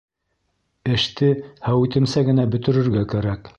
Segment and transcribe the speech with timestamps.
[0.95, 1.29] Эште
[1.67, 3.49] һәүетемсә генә бөтөрөргә кәрәк.